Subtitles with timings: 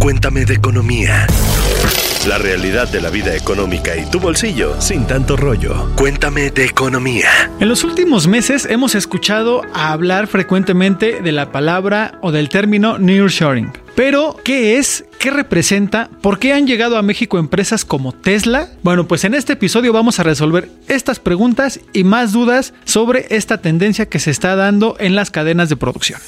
[0.00, 1.26] Cuéntame de economía.
[2.28, 5.90] La realidad de la vida económica y tu bolsillo sin tanto rollo.
[5.96, 7.28] Cuéntame de economía.
[7.58, 13.72] En los últimos meses hemos escuchado hablar frecuentemente de la palabra o del término nearshoring.
[13.96, 15.04] Pero, ¿qué es?
[15.18, 16.10] ¿Qué representa?
[16.20, 18.68] ¿Por qué han llegado a México empresas como Tesla?
[18.82, 23.60] Bueno, pues en este episodio vamos a resolver estas preguntas y más dudas sobre esta
[23.60, 26.20] tendencia que se está dando en las cadenas de producción.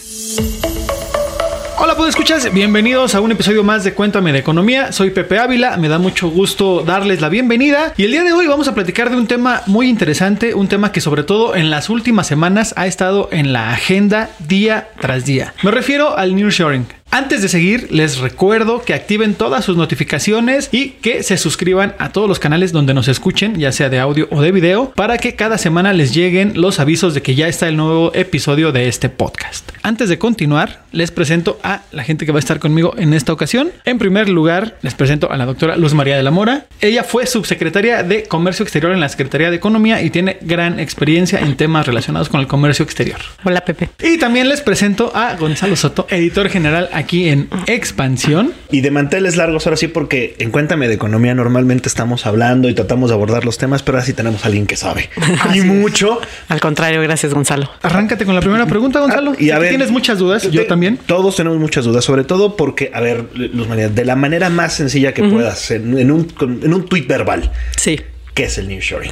[1.80, 4.90] Hola, pues escuchas, bienvenidos a un episodio más de Cuéntame de Economía.
[4.90, 8.48] Soy Pepe Ávila, me da mucho gusto darles la bienvenida y el día de hoy
[8.48, 11.88] vamos a platicar de un tema muy interesante, un tema que sobre todo en las
[11.88, 15.54] últimas semanas ha estado en la agenda día tras día.
[15.62, 16.98] Me refiero al nearshoring.
[17.10, 22.10] Antes de seguir, les recuerdo que activen todas sus notificaciones y que se suscriban a
[22.10, 25.34] todos los canales donde nos escuchen, ya sea de audio o de video, para que
[25.34, 29.08] cada semana les lleguen los avisos de que ya está el nuevo episodio de este
[29.08, 29.70] podcast.
[29.82, 33.32] Antes de continuar, les presento a la gente que va a estar conmigo en esta
[33.32, 33.70] ocasión.
[33.84, 36.66] En primer lugar, les presento a la doctora Luz María de la Mora.
[36.80, 41.40] Ella fue subsecretaria de Comercio Exterior en la Secretaría de Economía y tiene gran experiencia
[41.40, 43.18] en temas relacionados con el comercio exterior.
[43.44, 43.90] Hola, Pepe.
[44.02, 48.52] Y también les presento a Gonzalo Soto, editor general aquí en Expansión.
[48.70, 52.74] Y de manteles largos, ahora sí, porque en Cuéntame de Economía normalmente estamos hablando y
[52.74, 55.10] tratamos de abordar los temas, pero ahora sí tenemos a alguien que sabe.
[55.54, 56.20] y mucho.
[56.48, 57.70] Al contrario, gracias, Gonzalo.
[57.82, 59.32] Arráncate con la primera pregunta, Gonzalo.
[59.32, 60.98] Ah, y a ver, tienes muchas dudas, yo de- también.
[61.06, 64.74] Todos tenemos muchas dudas, sobre todo porque, a ver, Luz María, de la manera más
[64.74, 66.28] sencilla que puedas, en, en un,
[66.62, 68.00] en un tuit verbal, Sí.
[68.38, 69.10] ¿Qué es el nearshoring?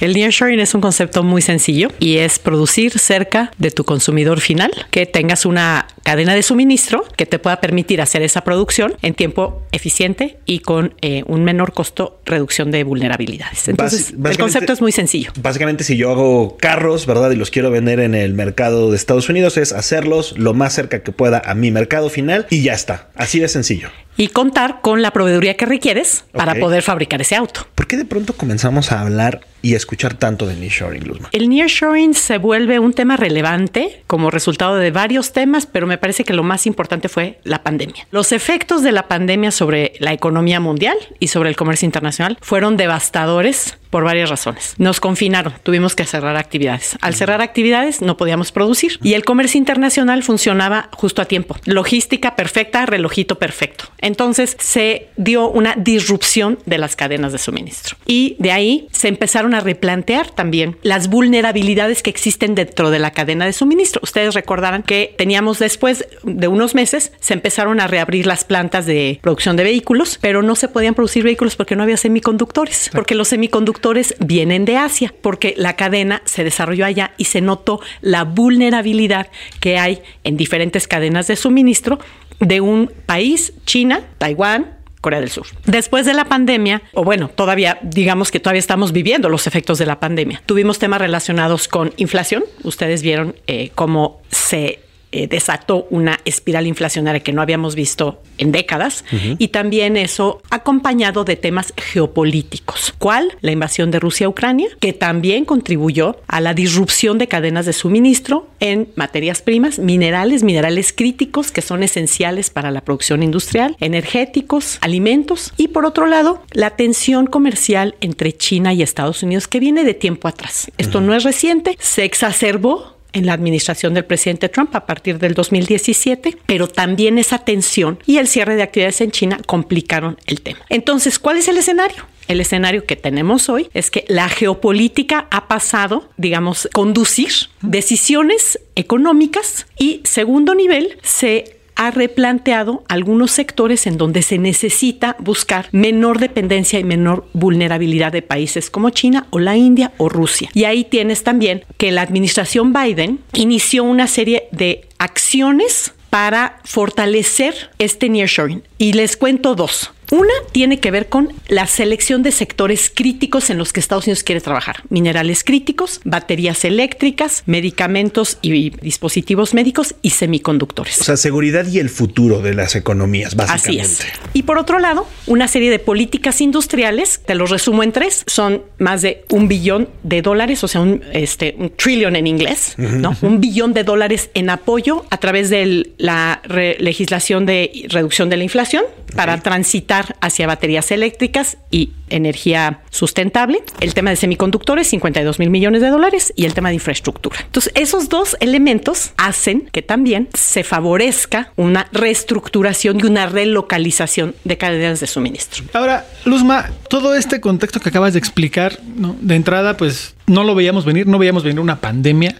[0.00, 4.70] El nearshoring es un concepto muy sencillo y es producir cerca de tu consumidor final,
[4.90, 9.62] que tengas una cadena de suministro que te pueda permitir hacer esa producción en tiempo
[9.72, 13.68] eficiente y con eh, un menor costo, reducción de vulnerabilidades.
[13.68, 15.32] Entonces, el concepto es muy sencillo.
[15.38, 17.30] Básicamente, si yo hago carros, ¿verdad?
[17.30, 21.02] Y los quiero vender en el mercado de Estados Unidos, es hacerlos lo más cerca
[21.02, 23.10] que pueda a mi mercado final y ya está.
[23.16, 23.90] Así de sencillo.
[24.16, 27.66] Y contar con la proveeduría que requieres para poder fabricar ese auto.
[27.74, 31.28] ¿Por qué de pronto comenzamos a hablar y escuchar tanto de nearshoring, Luzma?
[31.32, 36.24] El nearshoring se vuelve un tema relevante como resultado de varios temas, pero me parece
[36.24, 38.06] que lo más importante fue la pandemia.
[38.10, 42.76] Los efectos de la pandemia sobre la economía mundial y sobre el comercio internacional fueron
[42.76, 44.74] devastadores por varias razones.
[44.78, 46.96] Nos confinaron, tuvimos que cerrar actividades.
[47.02, 51.56] Al cerrar actividades no podíamos producir y el comercio internacional funcionaba justo a tiempo.
[51.66, 53.84] Logística perfecta, relojito perfecto.
[53.98, 59.51] Entonces se dio una disrupción de las cadenas de suministro y de ahí se empezaron
[59.54, 64.00] a replantear también las vulnerabilidades que existen dentro de la cadena de suministro.
[64.02, 69.18] Ustedes recordarán que teníamos después de unos meses se empezaron a reabrir las plantas de
[69.22, 73.28] producción de vehículos, pero no se podían producir vehículos porque no había semiconductores, porque los
[73.28, 79.28] semiconductores vienen de Asia, porque la cadena se desarrolló allá y se notó la vulnerabilidad
[79.60, 81.98] que hay en diferentes cadenas de suministro
[82.40, 85.46] de un país, China, Taiwán, Corea del Sur.
[85.66, 89.84] Después de la pandemia, o bueno, todavía digamos que todavía estamos viviendo los efectos de
[89.84, 90.42] la pandemia.
[90.46, 92.44] Tuvimos temas relacionados con inflación.
[92.62, 94.78] Ustedes vieron eh, cómo se
[95.12, 99.04] eh, desató una espiral inflacionaria que no habíamos visto en décadas
[99.38, 102.94] y también eso acompañado de temas geopolíticos.
[102.98, 103.36] ¿Cuál?
[103.42, 107.72] La invasión de Rusia a Ucrania, que también contribuyó a la disrupción de cadenas de
[107.72, 114.78] suministro en materias primas, minerales, minerales críticos que son esenciales para la producción industrial, energéticos,
[114.80, 119.84] alimentos y por otro lado, la tensión comercial entre China y Estados Unidos que viene
[119.84, 120.70] de tiempo atrás.
[120.78, 125.34] Esto no es reciente, se exacerbó en la administración del presidente Trump a partir del
[125.34, 130.60] 2017, pero también esa tensión y el cierre de actividades en China complicaron el tema.
[130.68, 132.04] Entonces, ¿cuál es el escenario?
[132.28, 139.66] El escenario que tenemos hoy es que la geopolítica ha pasado, digamos, conducir decisiones económicas
[139.78, 146.78] y segundo nivel se ha replanteado algunos sectores en donde se necesita buscar menor dependencia
[146.78, 150.48] y menor vulnerabilidad de países como China o la India o Rusia.
[150.54, 157.70] Y ahí tienes también que la administración Biden inició una serie de acciones para fortalecer
[157.78, 158.62] este nearshoring.
[158.78, 159.90] Y les cuento dos.
[160.12, 164.22] Una tiene que ver con la selección de sectores críticos en los que Estados Unidos
[164.22, 164.82] quiere trabajar.
[164.90, 171.00] Minerales críticos, baterías eléctricas, medicamentos y dispositivos médicos y semiconductores.
[171.00, 173.82] O sea, seguridad y el futuro de las economías, Así básicamente.
[173.84, 174.06] es.
[174.34, 178.64] Y por otro lado, una serie de políticas industriales, te los resumo en tres, son
[178.76, 183.16] más de un billón de dólares, o sea, un, este, un trillion en inglés, ¿no?
[183.22, 186.42] Un billón de dólares en apoyo a través de la
[186.78, 193.62] legislación de reducción de la inflación, para transitar hacia baterías eléctricas y energía sustentable.
[193.80, 197.36] El tema de semiconductores, 52 mil millones de dólares y el tema de infraestructura.
[197.44, 204.58] Entonces, esos dos elementos hacen que también se favorezca una reestructuración y una relocalización de
[204.58, 205.64] cadenas de suministro.
[205.72, 210.84] Ahora, Luzma, todo este contexto que acabas de explicar, de entrada, pues no lo veíamos
[210.84, 212.36] venir, no veíamos venir una pandemia.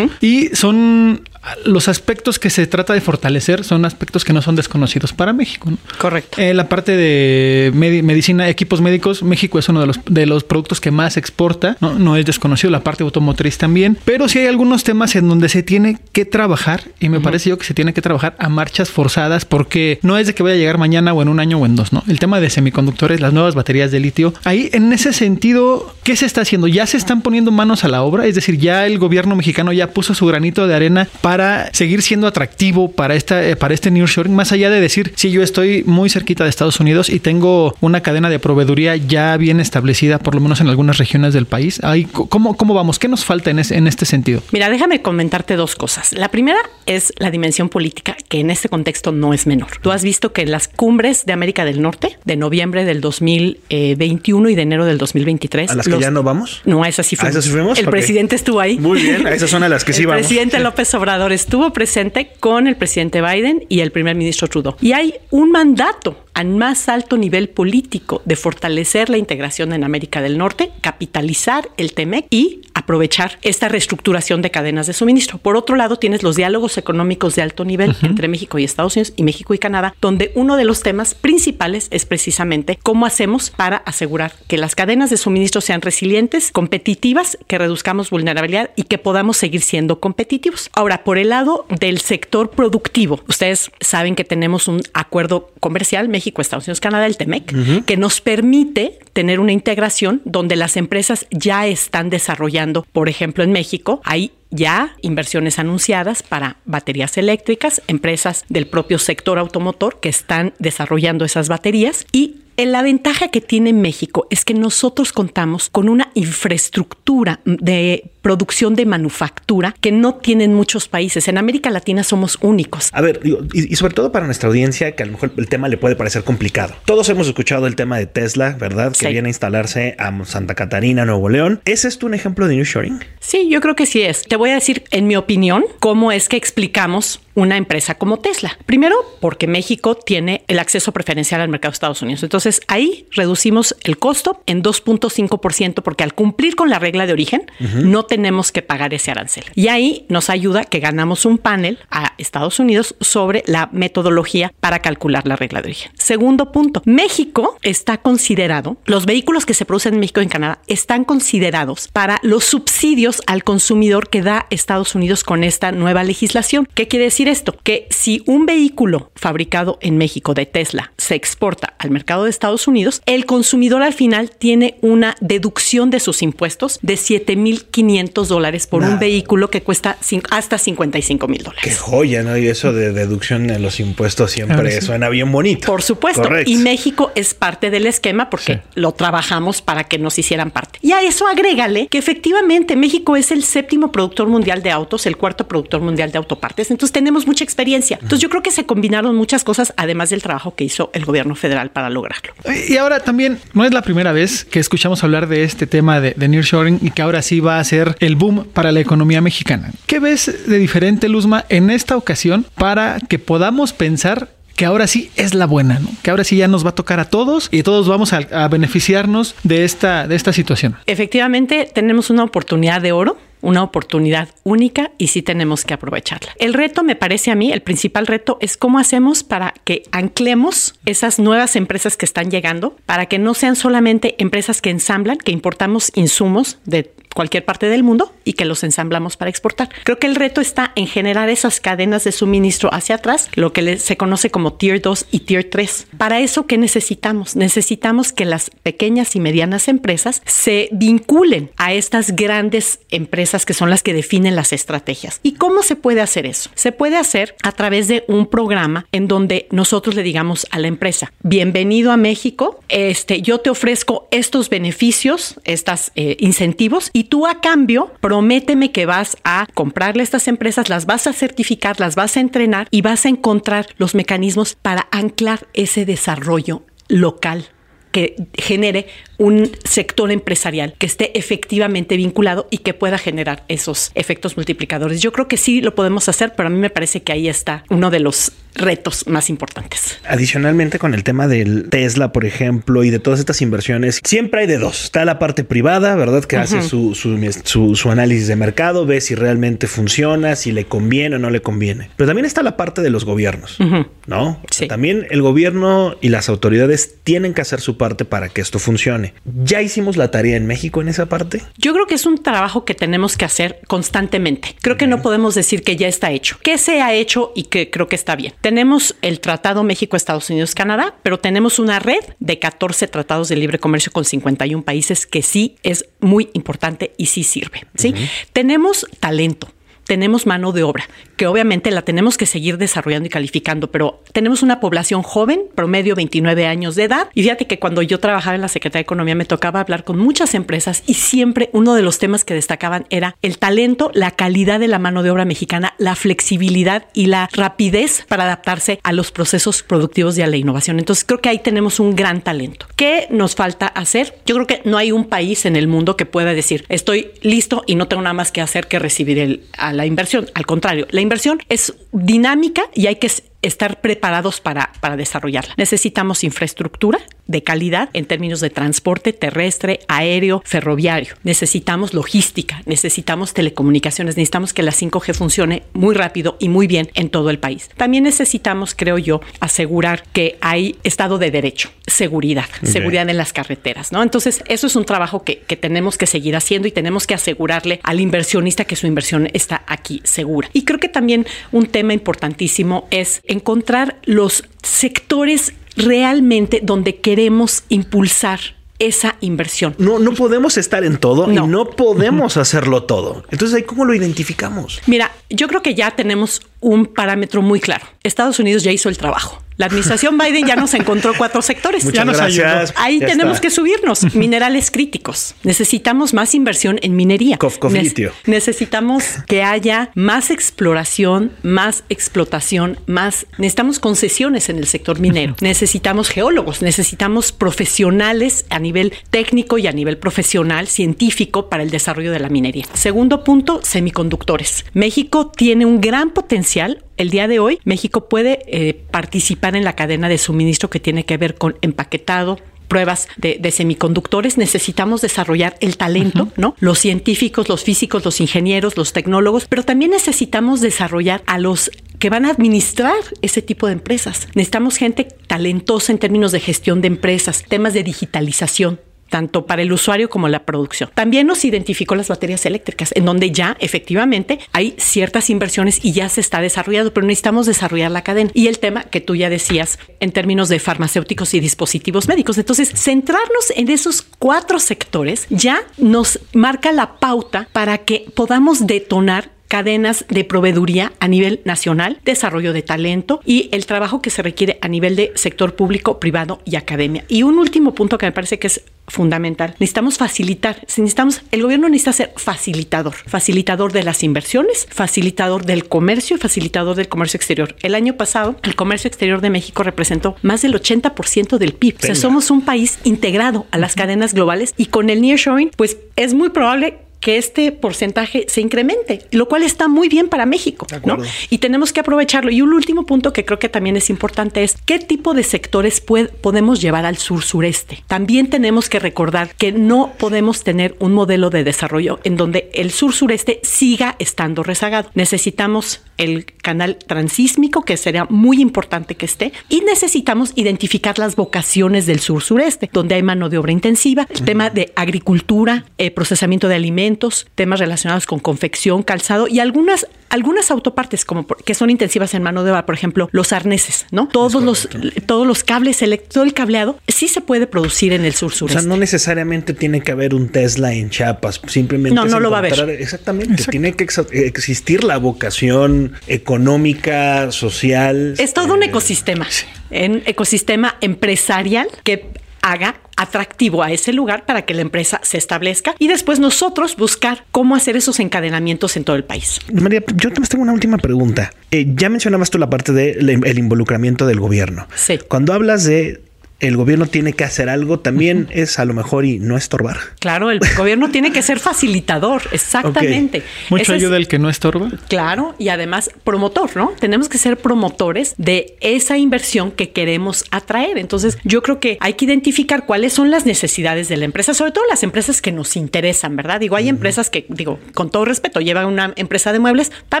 [0.20, 1.22] Y son
[1.66, 5.70] los aspectos que se trata de fortalecer, son aspectos que no son desconocidos para México.
[5.70, 5.76] ¿no?
[5.98, 6.40] Correcto.
[6.40, 10.42] Eh, la parte de medi- medicina, equipos médicos, México es uno de los, de los
[10.42, 11.98] productos que más exporta, ¿no?
[11.98, 15.62] no es desconocido, la parte automotriz también, pero sí hay algunos temas en donde se
[15.62, 19.44] tiene que trabajar y me parece yo que se tiene que trabajar a marchas forzadas
[19.44, 21.76] porque no es de que vaya a llegar mañana o en un año o en
[21.76, 22.02] dos, ¿no?
[22.08, 26.24] El tema de semiconductores, las nuevas baterías de litio, ahí en ese sentido, ¿qué se
[26.24, 26.68] está haciendo?
[26.68, 28.26] ¿Ya se están poniendo manos a la obra?
[28.26, 32.26] Es decir, ya el gobierno mexicano ya puso su granito de arena para seguir siendo
[32.26, 36.10] atractivo para esta eh, para este nearshoring, más allá de decir, sí, yo estoy muy
[36.10, 40.40] cerquita de Estados Unidos y tengo una cadena de proveeduría ya bien establecida, por lo
[40.40, 41.82] menos en algunas regiones del país.
[41.82, 42.98] Ahí, ¿cómo, ¿Cómo vamos?
[42.98, 44.42] ¿Qué nos falta en, en este sentido?
[44.52, 46.12] Mira, déjame comentarte dos cosas.
[46.12, 49.78] La primera es la dimensión política, que en este contexto no es menor.
[49.80, 54.48] Tú has visto que en las cumbres de América del Norte, de noviembre del 2021
[54.48, 55.70] y de enero del 2023.
[55.70, 56.62] ¿A las que ya no vamos?
[56.64, 57.33] No, a esas sí ¿A fuimos.
[57.34, 57.78] Esas sí fuimos?
[57.78, 58.78] El presidente estuvo ahí.
[58.78, 60.26] Muy bien, esas son a las que sí el vamos.
[60.26, 64.76] presidente López Obrador estuvo presente con el presidente Biden y el primer ministro Trudeau.
[64.80, 70.20] Y hay un mandato al más alto nivel político de fortalecer la integración en América
[70.20, 75.38] del Norte, capitalizar el TEMEC y aprovechar esta reestructuración de cadenas de suministro.
[75.38, 79.14] Por otro lado, tienes los diálogos económicos de alto nivel entre México y Estados Unidos
[79.16, 83.78] y México y Canadá, donde uno de los temas principales es precisamente cómo hacemos para
[83.78, 89.38] asegurar que las cadenas de suministro sean resilientes, competitivas, que reduzcamos vulnerabilidad y que podamos
[89.38, 90.70] seguir siendo competitivos.
[90.74, 96.42] Ahora, por el lado del sector productivo, ustedes saben que tenemos un acuerdo comercial México,
[96.42, 101.66] Estados Unidos, Canadá, el TEMEC, que nos permite tener una integración donde las empresas ya
[101.66, 108.66] están desarrollando, por ejemplo, en México, hay ya inversiones anunciadas para baterías eléctricas, empresas del
[108.66, 114.44] propio sector automotor que están desarrollando esas baterías y la ventaja que tiene México es
[114.44, 121.28] que nosotros contamos con una infraestructura de producción de manufactura que no tienen muchos países.
[121.28, 122.88] En América Latina somos únicos.
[122.92, 125.48] A ver, digo, y, y sobre todo para nuestra audiencia, que a lo mejor el
[125.48, 126.74] tema le puede parecer complicado.
[126.86, 128.92] Todos hemos escuchado el tema de Tesla, ¿verdad?
[128.92, 129.12] Que Sí.
[129.12, 131.60] viene a instalarse a Santa Catarina, Nuevo León.
[131.66, 133.00] ¿Es esto un ejemplo de New Shoring?
[133.20, 134.22] Sí, yo creo que sí es.
[134.22, 138.58] Te voy a decir, en mi opinión, cómo es que explicamos una empresa como Tesla.
[138.66, 142.22] Primero, porque México tiene el acceso preferencial al mercado de Estados Unidos.
[142.22, 147.46] Entonces, ahí reducimos el costo en 2.5% porque al cumplir con la regla de origen,
[147.60, 149.44] no tenemos que pagar ese arancel.
[149.54, 154.80] Y ahí nos ayuda que ganamos un panel a Estados Unidos sobre la metodología para
[154.80, 155.92] calcular la regla de origen.
[155.98, 160.60] Segundo punto, México está considerado, los vehículos que se producen en México y en Canadá
[160.66, 166.68] están considerados para los subsidios al consumidor que da Estados Unidos con esta nueva legislación.
[166.74, 167.56] ¿Qué quiere decir esto?
[167.62, 172.66] Que si un vehículo fabricado en México de Tesla se exporta al mercado de Estados
[172.68, 178.80] Unidos, el consumidor al final tiene una deducción de sus impuestos de 7.500 dólares por
[178.82, 178.94] Nada.
[178.94, 179.96] un vehículo que cuesta
[180.30, 181.78] hasta 55 mil Qué dólares.
[181.78, 182.36] joya, ¿no?
[182.36, 184.86] Y eso de deducción en los impuestos siempre sí.
[184.86, 185.66] suena bien bonito.
[185.66, 186.22] Por supuesto.
[186.22, 186.50] Correcto.
[186.50, 188.60] Y México es parte del esquema porque Sí.
[188.74, 190.78] lo trabajamos para que nos hicieran parte.
[190.82, 195.16] Y a eso agrégale que efectivamente México es el séptimo productor mundial de autos, el
[195.16, 196.70] cuarto productor mundial de autopartes.
[196.70, 197.98] Entonces tenemos mucha experiencia.
[198.00, 201.34] Entonces yo creo que se combinaron muchas cosas, además del trabajo que hizo el gobierno
[201.34, 202.34] federal para lograrlo.
[202.68, 206.12] Y ahora también, no es la primera vez que escuchamos hablar de este tema de,
[206.12, 209.70] de nearshoring y que ahora sí va a ser el boom para la economía mexicana.
[209.86, 215.10] ¿Qué ves de diferente, Luzma, en esta ocasión para que podamos pensar que ahora sí
[215.16, 215.88] es la buena, ¿no?
[216.02, 218.48] que ahora sí ya nos va a tocar a todos y todos vamos a, a
[218.48, 220.76] beneficiarnos de esta, de esta situación?
[220.86, 226.32] Efectivamente, tenemos una oportunidad de oro una oportunidad única y sí tenemos que aprovecharla.
[226.38, 230.74] El reto, me parece a mí, el principal reto es cómo hacemos para que anclemos
[230.86, 235.32] esas nuevas empresas que están llegando, para que no sean solamente empresas que ensamblan, que
[235.32, 239.70] importamos insumos de cualquier parte del mundo y que los ensamblamos para exportar.
[239.84, 243.78] Creo que el reto está en generar esas cadenas de suministro hacia atrás, lo que
[243.78, 245.86] se conoce como Tier 2 y Tier 3.
[245.96, 247.36] Para eso, ¿qué necesitamos?
[247.36, 253.70] Necesitamos que las pequeñas y medianas empresas se vinculen a estas grandes empresas que son
[253.70, 255.20] las que definen las estrategias.
[255.22, 256.50] ¿Y cómo se puede hacer eso?
[256.54, 260.68] Se puede hacer a través de un programa en donde nosotros le digamos a la
[260.68, 267.26] empresa, bienvenido a México, este, yo te ofrezco estos beneficios, estos incentivos y Y tú
[267.26, 272.16] a cambio, prométeme que vas a comprarle estas empresas, las vas a certificar, las vas
[272.16, 277.48] a entrenar y vas a encontrar los mecanismos para anclar ese desarrollo local
[277.92, 278.86] que genere
[279.18, 285.02] un sector empresarial que esté efectivamente vinculado y que pueda generar esos efectos multiplicadores.
[285.02, 287.64] Yo creo que sí lo podemos hacer, pero a mí me parece que ahí está
[287.68, 289.98] uno de los retos más importantes.
[290.06, 294.46] Adicionalmente con el tema del Tesla, por ejemplo, y de todas estas inversiones, siempre hay
[294.46, 294.84] de dos.
[294.84, 296.24] Está la parte privada, ¿verdad?
[296.24, 301.16] Que hace su, su, su, análisis de mercado, ve si realmente funciona, si le conviene
[301.16, 301.90] o no le conviene.
[301.96, 303.58] Pero también está la parte de los gobiernos,
[304.06, 304.40] ¿no?
[304.50, 304.68] Sí.
[304.68, 309.14] también el gobierno y las autoridades tienen que hacer su parte para que esto funcione.
[309.24, 311.42] ¿Ya hicimos la tarea en México en esa parte?
[311.58, 314.56] Yo creo que es un trabajo que tenemos que hacer constantemente.
[314.62, 316.38] Creo que no podemos decir que ya está hecho.
[316.42, 318.32] Que se ha hecho y que creo que está bien.
[318.44, 323.36] Tenemos el Tratado México, Estados Unidos, Canadá, pero tenemos una red de 14 tratados de
[323.36, 327.66] libre comercio con 51 países que sí es muy importante y sí sirve.
[327.74, 327.94] ¿sí?
[328.34, 329.48] Tenemos talento
[329.86, 334.42] tenemos mano de obra, que obviamente la tenemos que seguir desarrollando y calificando, pero tenemos
[334.42, 337.08] una población joven, promedio 29 años de edad.
[337.14, 339.98] Y fíjate que cuando yo trabajaba en la Secretaría de Economía me tocaba hablar con
[339.98, 344.60] muchas empresas y siempre uno de los temas que destacaban era el talento, la calidad
[344.60, 349.12] de la mano de obra mexicana, la flexibilidad y la rapidez para adaptarse a los
[349.12, 350.78] procesos productivos y a la innovación.
[350.78, 352.66] Entonces creo que ahí tenemos un gran talento.
[352.76, 354.18] ¿Qué nos falta hacer?
[354.26, 357.62] Yo creo que no hay un país en el mundo que pueda decir estoy listo
[357.66, 359.42] y no tengo nada más que hacer que recibir el,
[359.72, 360.26] la inversión.
[360.34, 363.10] Al contrario, la inversión es dinámica y hay que
[363.46, 365.54] estar preparados para, para desarrollarla.
[365.56, 371.14] Necesitamos infraestructura de calidad en términos de transporte terrestre, aéreo, ferroviario.
[371.22, 377.08] Necesitamos logística, necesitamos telecomunicaciones, necesitamos que la 5G funcione muy rápido y muy bien en
[377.08, 377.70] todo el país.
[377.76, 383.92] También necesitamos, creo yo, asegurar que hay Estado de Derecho, seguridad, seguridad en las carreteras,
[383.92, 384.02] ¿no?
[384.02, 387.80] Entonces, eso es un trabajo que, que tenemos que seguir haciendo y tenemos que asegurarle
[387.82, 390.50] al inversionista que su inversión está aquí segura.
[390.52, 398.40] Y creo que también un tema importantísimo es encontrar los sectores realmente donde queremos impulsar
[398.78, 399.74] esa inversión.
[399.78, 403.24] No, no podemos estar en todo y no podemos hacerlo todo.
[403.30, 404.80] Entonces, ¿ahí cómo lo identificamos?
[404.86, 407.86] Mira, yo creo que ya tenemos un parámetro muy claro.
[408.02, 409.40] Estados Unidos ya hizo el trabajo.
[409.56, 411.84] La administración Biden ya nos encontró cuatro sectores.
[411.84, 412.74] Muchas ya nos gracias.
[412.76, 413.42] Ahí Ya tenemos está.
[413.42, 414.14] que subirnos.
[414.14, 415.36] Minerales críticos.
[415.44, 417.36] Necesitamos más inversión en minería.
[417.38, 418.12] Cof, cof, Ne- litio.
[418.26, 423.26] necesitamos que haya más exploración, más explotación, más.
[423.38, 425.36] Necesitamos concesiones en el sector minero.
[425.40, 427.30] Necesitamos geólogos, necesitamos
[427.74, 432.66] profesionales a nivel técnico y a nivel profesional, científico para el desarrollo de la minería.
[432.74, 434.64] Segundo punto, semiconductores.
[434.72, 436.53] México tiene un gran potencial.
[436.96, 441.04] El día de hoy, México puede eh, participar en la cadena de suministro que tiene
[441.04, 446.54] que ver con empaquetado, pruebas de, de semiconductores, necesitamos desarrollar el talento, ¿no?
[446.60, 452.10] Los científicos, los físicos, los ingenieros, los tecnólogos, pero también necesitamos desarrollar a los que
[452.10, 454.28] van a administrar ese tipo de empresas.
[454.34, 458.80] Necesitamos gente talentosa en términos de gestión de empresas, temas de digitalización
[459.14, 460.90] tanto para el usuario como la producción.
[460.92, 466.08] También nos identificó las baterías eléctricas, en donde ya efectivamente hay ciertas inversiones y ya
[466.08, 468.32] se está desarrollando, pero necesitamos desarrollar la cadena.
[468.34, 472.38] Y el tema que tú ya decías en términos de farmacéuticos y dispositivos médicos.
[472.38, 479.30] Entonces, centrarnos en esos cuatro sectores ya nos marca la pauta para que podamos detonar
[479.54, 484.58] cadenas de proveeduría a nivel nacional, desarrollo de talento y el trabajo que se requiere
[484.62, 487.04] a nivel de sector público, privado y academia.
[487.06, 489.54] Y un último punto que me parece que es fundamental.
[489.60, 496.16] Necesitamos facilitar, necesitamos, el gobierno necesita ser facilitador, facilitador de las inversiones, facilitador del comercio
[496.16, 497.54] y facilitador del comercio exterior.
[497.62, 501.76] El año pasado, el comercio exterior de México representó más del 80% del PIB.
[501.76, 502.00] O sea, Venga.
[502.00, 506.30] somos un país integrado a las cadenas globales y con el nearshoring, pues es muy
[506.30, 510.96] probable que este porcentaje se incremente, lo cual está muy bien para México, ¿no?
[511.28, 512.30] Y tenemos que aprovecharlo.
[512.30, 515.84] Y un último punto que creo que también es importante es qué tipo de sectores
[515.86, 517.84] pued- podemos llevar al sur sureste.
[517.88, 522.70] También tenemos que recordar que no podemos tener un modelo de desarrollo en donde el
[522.70, 524.90] sur sureste siga estando rezagado.
[524.94, 531.84] Necesitamos el canal transísmico, que sería muy importante que esté, y necesitamos identificar las vocaciones
[531.86, 536.48] del sur sureste, donde hay mano de obra intensiva, el tema de agricultura, eh, procesamiento
[536.48, 536.93] de alimentos,
[537.34, 542.22] temas relacionados con confección, calzado y algunas algunas autopartes como por- que son intensivas en
[542.22, 544.06] mano de obra, por ejemplo, los arneses, ¿no?
[544.12, 544.68] Todos los
[545.06, 548.60] todos los cables, todo el cableado sí se puede producir en el sur O sureste.
[548.60, 552.36] sea, no necesariamente tiene que haber un Tesla en Chiapas, simplemente No, no lo va
[552.36, 552.70] a haber.
[552.70, 558.14] Exactamente, tiene que ex- existir la vocación económica, social.
[558.18, 559.26] Es todo un eh, ecosistema,
[559.70, 562.06] un ecosistema empresarial que
[562.44, 567.24] haga atractivo a ese lugar para que la empresa se establezca y después nosotros buscar
[567.32, 569.40] cómo hacer esos encadenamientos en todo el país.
[569.52, 571.32] María, yo te tengo una última pregunta.
[571.50, 574.68] Eh, ya mencionabas tú la parte del involucramiento del gobierno.
[574.74, 574.98] Sí.
[575.08, 576.02] Cuando hablas de
[576.40, 579.76] el gobierno tiene que hacer algo, también es a lo mejor y no estorbar.
[579.98, 583.22] Claro, el gobierno tiene que ser facilitador, exactamente.
[583.50, 584.70] Mucho ayuda el que no estorba.
[584.88, 586.72] Claro, y además promotor, ¿no?
[586.78, 590.78] Tenemos que ser promotores de esa inversión que queremos atraer.
[590.78, 594.52] Entonces, yo creo que hay que identificar cuáles son las necesidades de la empresa, sobre
[594.52, 596.40] todo las empresas que nos interesan, ¿verdad?
[596.40, 600.00] Digo, hay empresas que, digo, con todo respeto, llevan una empresa de muebles, está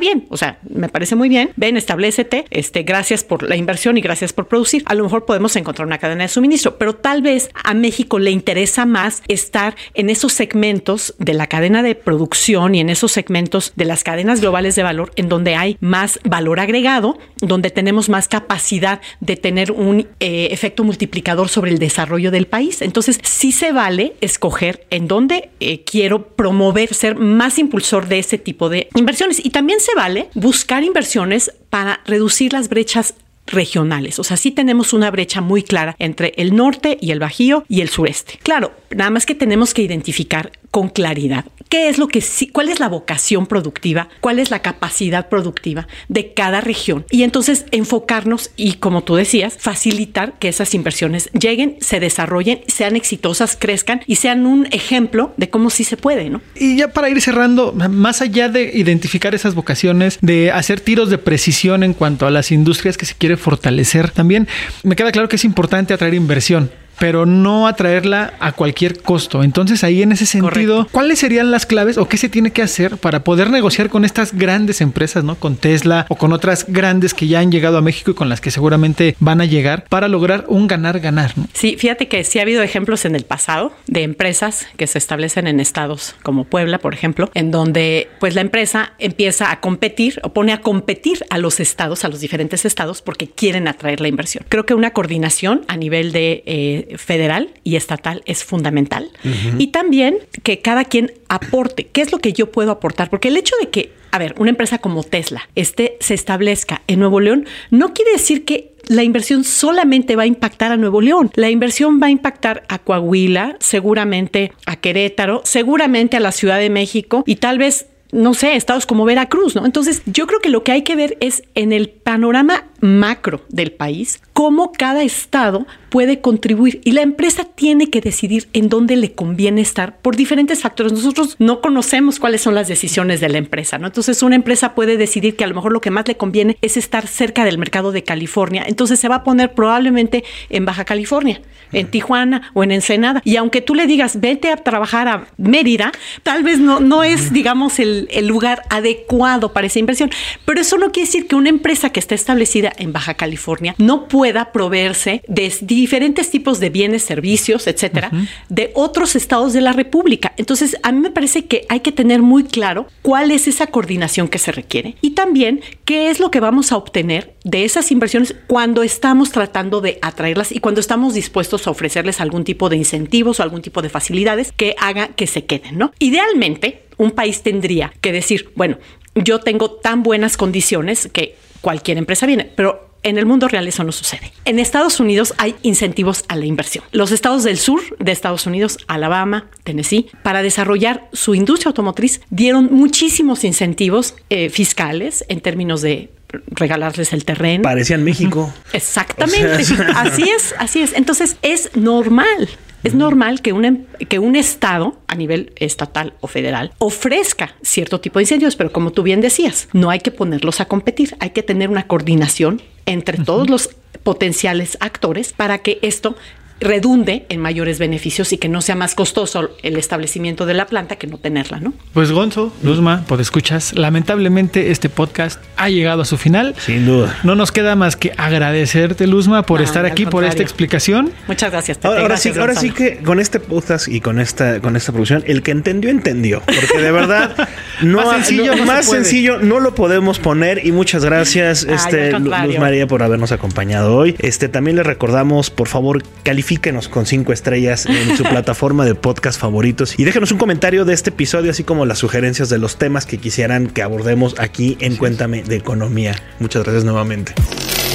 [0.00, 1.50] bien, o sea, me parece muy bien.
[1.56, 4.82] Ven, establecete, este, gracias por la inversión y gracias por producir.
[4.86, 8.30] A lo mejor podemos encontrar una cadena de suministro, pero tal vez a México le
[8.30, 13.72] interesa más estar en esos segmentos de la cadena de producción y en esos segmentos
[13.76, 18.28] de las cadenas globales de valor en donde hay más valor agregado, donde tenemos más
[18.28, 22.82] capacidad de tener un eh, efecto multiplicador sobre el desarrollo del país.
[22.82, 28.38] Entonces, sí se vale escoger en dónde eh, quiero promover, ser más impulsor de ese
[28.38, 29.44] tipo de inversiones.
[29.44, 33.14] Y también se vale buscar inversiones para reducir las brechas
[33.46, 34.18] regionales.
[34.18, 37.80] O sea, sí tenemos una brecha muy clara entre el norte y el Bajío y
[37.80, 38.38] el sureste.
[38.42, 41.44] Claro, nada más que tenemos que identificar con claridad.
[41.68, 45.86] Qué es lo que sí, cuál es la vocación productiva, cuál es la capacidad productiva
[46.08, 51.76] de cada región y entonces enfocarnos y como tú decías, facilitar que esas inversiones lleguen,
[51.80, 56.40] se desarrollen, sean exitosas, crezcan y sean un ejemplo de cómo sí se puede, ¿no?
[56.56, 61.18] Y ya para ir cerrando, más allá de identificar esas vocaciones, de hacer tiros de
[61.18, 64.48] precisión en cuanto a las industrias que se quiere fortalecer, también
[64.82, 69.42] me queda claro que es importante atraer inversión pero no atraerla a cualquier costo.
[69.42, 72.96] Entonces ahí en ese sentido, ¿cuáles serían las claves o qué se tiene que hacer
[72.96, 75.36] para poder negociar con estas grandes empresas, ¿no?
[75.36, 78.40] Con Tesla o con otras grandes que ya han llegado a México y con las
[78.40, 81.46] que seguramente van a llegar para lograr un ganar-ganar, ¿no?
[81.52, 85.46] Sí, fíjate que sí ha habido ejemplos en el pasado de empresas que se establecen
[85.46, 90.32] en estados como Puebla, por ejemplo, en donde pues la empresa empieza a competir o
[90.32, 94.44] pone a competir a los estados, a los diferentes estados, porque quieren atraer la inversión.
[94.48, 99.10] Creo que una coordinación a nivel de eh, federal y estatal es fundamental.
[99.58, 101.86] Y también que cada quien aporte.
[101.86, 103.10] ¿Qué es lo que yo puedo aportar?
[103.10, 107.00] Porque el hecho de que, a ver, una empresa como Tesla este, se establezca en
[107.00, 111.30] Nuevo León no quiere decir que la inversión solamente va a impactar a Nuevo León.
[111.34, 116.70] La inversión va a impactar a Coahuila, seguramente a Querétaro, seguramente a la Ciudad de
[116.70, 119.66] México y tal vez no sé, estados como Veracruz, ¿no?
[119.66, 123.72] Entonces, yo creo que lo que hay que ver es en el panorama macro del
[123.72, 129.12] país, cómo cada estado puede contribuir y la empresa tiene que decidir en dónde le
[129.12, 130.92] conviene estar por diferentes factores.
[130.92, 133.86] Nosotros no conocemos cuáles son las decisiones de la empresa, ¿no?
[133.86, 136.76] Entonces, una empresa puede decidir que a lo mejor lo que más le conviene es
[136.76, 138.64] estar cerca del mercado de California.
[138.66, 141.40] Entonces, se va a poner probablemente en Baja California,
[141.72, 143.22] en Tijuana o en Ensenada.
[143.24, 145.90] Y aunque tú le digas, vete a trabajar a Mérida,
[146.22, 150.10] tal vez no, no es, digamos, el el, lugar adecuado para esa inversión.
[150.44, 154.08] Pero eso no quiere decir que una empresa que está establecida en Baja California no
[154.08, 158.10] pueda proveerse de diferentes tipos de bienes, servicios, etcétera,
[158.48, 160.32] de otros estados de la República.
[160.36, 164.28] Entonces, a mí me parece que hay que tener muy claro cuál es esa coordinación
[164.28, 168.34] que se requiere y también qué es lo que vamos a obtener de esas inversiones
[168.46, 173.38] cuando estamos tratando de atraerlas y cuando estamos dispuestos a ofrecerles algún tipo de incentivos
[173.38, 175.92] o algún tipo de facilidades que haga que se queden, ¿no?
[175.98, 178.78] Idealmente, un país tendría que decir, bueno,
[179.14, 183.84] yo tengo tan buenas condiciones que cualquier empresa viene, pero en el mundo real eso
[183.84, 184.32] no sucede.
[184.44, 186.84] En Estados Unidos hay incentivos a la inversión.
[186.90, 192.70] Los estados del sur de Estados Unidos, Alabama, Tennessee, para desarrollar su industria automotriz dieron
[192.72, 196.10] muchísimos incentivos eh, fiscales en términos de
[196.46, 197.62] regalarles el terreno.
[197.62, 198.52] Parecían México.
[198.72, 199.62] Exactamente.
[199.94, 200.94] así es, así es.
[200.94, 202.48] Entonces es normal
[202.84, 208.18] es normal que, un, que un Estado, a nivel estatal o federal, ofrezca cierto tipo
[208.18, 211.42] de incentivos, pero como tú bien decías, no hay que ponerlos a competir, hay que
[211.42, 213.70] tener una coordinación entre todos los
[214.02, 216.14] potenciales actores para que esto
[216.60, 220.96] redunde en mayores beneficios y que no sea más costoso el establecimiento de la planta
[220.96, 221.72] que no tenerla, ¿no?
[221.92, 226.54] Pues Gonzo, Luzma, por escuchas, lamentablemente este podcast ha llegado a su final.
[226.58, 227.18] Sin duda.
[227.24, 231.12] No nos queda más que agradecerte, Luzma, por estar aquí, por esta explicación.
[231.26, 231.78] Muchas gracias.
[231.84, 235.42] Ahora, sí, ahora sí que con este podcast y con esta, con esta producción, el
[235.42, 236.40] que entendió, entendió.
[236.46, 237.48] Porque de verdad,
[237.82, 240.64] no, más, sencillo, no, más sencillo no lo podemos poner.
[240.64, 244.16] Y muchas gracias, este, Luz María, por habernos acompañado hoy.
[244.18, 248.94] Este, también le recordamos, por favor, calificar califíquenos con cinco estrellas en su plataforma de
[248.94, 252.76] podcast favoritos y déjenos un comentario de este episodio, así como las sugerencias de los
[252.76, 256.14] temas que quisieran que abordemos aquí en Cuéntame de Economía.
[256.40, 257.32] Muchas gracias nuevamente.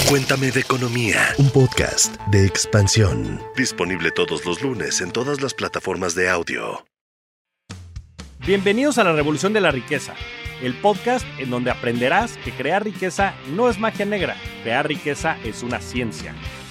[0.10, 3.40] Cuéntame de Economía, un podcast de expansión.
[3.56, 6.84] Disponible todos los lunes en todas las plataformas de audio.
[8.48, 10.16] Bienvenidos a la Revolución de la Riqueza,
[10.64, 15.62] el podcast en donde aprenderás que crear riqueza no es magia negra, crear riqueza es
[15.62, 16.34] una ciencia.